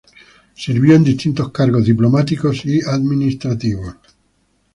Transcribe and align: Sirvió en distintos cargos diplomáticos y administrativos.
Sirvió 0.55 0.95
en 0.95 1.03
distintos 1.03 1.51
cargos 1.51 1.85
diplomáticos 1.85 2.65
y 2.65 2.81
administrativos. 2.81 3.97